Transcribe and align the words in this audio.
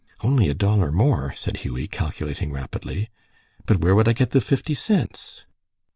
"Only 0.21 0.49
a 0.49 0.55
dollar 0.55 0.91
more," 0.91 1.31
said 1.37 1.57
Hughie, 1.57 1.87
calculating 1.87 2.51
rapidly. 2.51 3.11
"But 3.67 3.81
where 3.81 3.93
would 3.93 4.07
I 4.07 4.13
get 4.13 4.31
the 4.31 4.41
fifty 4.41 4.73
cents?" 4.73 5.45